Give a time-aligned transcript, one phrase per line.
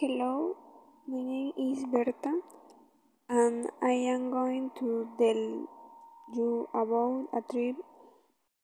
[0.00, 0.54] Hello,
[1.08, 2.32] my name is Berta,
[3.28, 5.40] and I am going to tell
[6.36, 7.74] you about a trip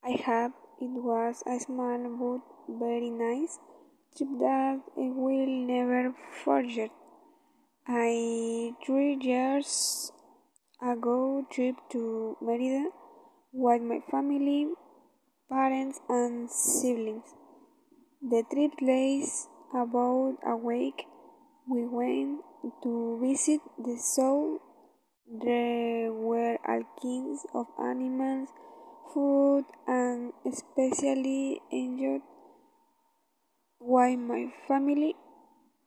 [0.05, 0.53] I had.
[0.81, 3.59] It was a small but very nice
[4.17, 6.15] trip that I will never
[6.45, 6.93] forget.
[7.89, 10.13] I three years
[10.81, 12.91] ago trip to Merida
[13.53, 14.69] with my family,
[15.51, 17.35] parents, and siblings.
[18.23, 21.07] The trip lasts about a week
[21.67, 22.41] we went
[22.83, 24.61] to visit the zoo.
[25.27, 28.49] There were all kinds of animals,
[29.13, 32.21] food, and especially enjoyed
[33.79, 35.17] why my family.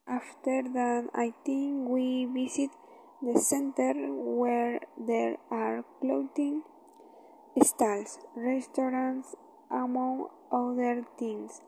[0.07, 2.71] After that, I think we visit
[3.21, 6.63] the center where there are clothing
[7.61, 9.35] stalls, restaurants,
[9.69, 11.61] among other things.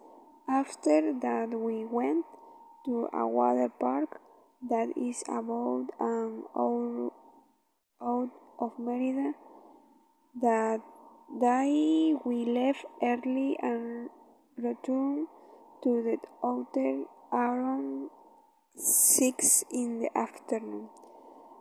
[0.48, 2.26] After that, we went
[2.85, 4.19] to a water park
[4.69, 7.11] that is about an hour
[8.02, 9.33] out of Merida.
[10.41, 10.81] That
[11.41, 14.09] day we left early and
[14.58, 15.27] returned
[15.83, 18.09] to the hotel around
[18.75, 20.89] six in the afternoon.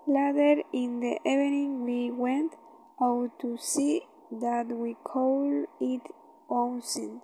[0.07, 2.55] Later in the evening we went
[3.01, 6.03] out to see that we could it
[6.51, 7.21] onsen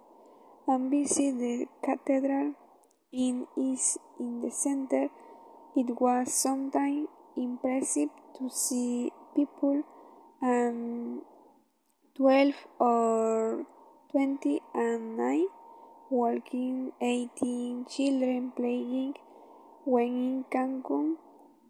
[0.67, 2.55] and visit the cathedral
[3.15, 5.09] in is in the center.
[5.77, 9.83] It was sometimes impressive to see people
[10.43, 11.23] and
[12.17, 13.65] twelve or
[14.11, 15.47] twenty and nine
[16.11, 19.15] walking, eighteen children playing.
[19.85, 21.17] When in Cancun,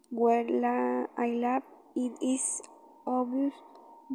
[0.09, 1.63] where la I live,
[1.95, 2.61] it is
[3.05, 3.53] obvious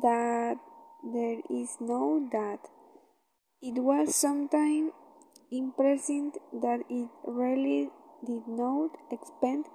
[0.02, 0.56] that
[1.04, 2.60] there is no that.
[3.60, 4.92] It was sometimes
[5.50, 7.90] impressive that it really
[8.24, 9.68] did not expect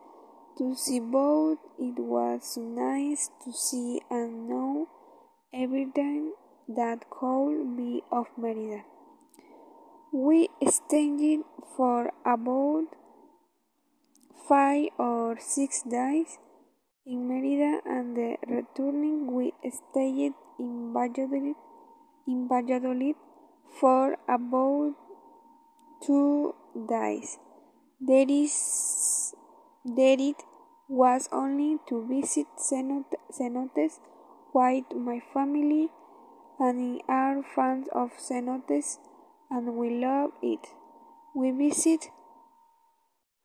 [0.58, 1.58] to see both.
[1.78, 4.88] It was nice to see and know
[5.54, 6.33] everything
[6.67, 8.83] that could be of Merida.
[10.14, 11.42] We stayed
[11.76, 12.86] for about
[14.48, 16.38] five or six days
[17.05, 21.55] in Merida and the returning we stayed in Valladolid,
[22.28, 23.16] in Valladolid
[23.80, 24.95] for about
[26.02, 26.56] two
[26.89, 27.38] days.
[28.00, 29.33] There is
[29.83, 30.44] there it
[30.88, 34.00] was only to visit cenotes
[34.54, 35.89] with my family
[36.60, 38.98] and are fans of cenotes
[39.50, 40.67] and we love it.
[41.36, 42.10] We visit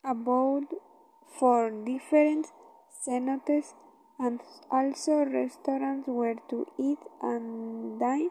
[0.05, 0.65] about
[1.39, 2.47] four different
[3.07, 3.75] cenotes
[4.19, 4.41] and
[4.71, 8.31] also restaurants where to eat and dine.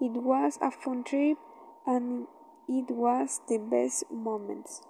[0.00, 1.38] It was a fun trip
[1.86, 2.26] and
[2.68, 4.82] it was the best moments.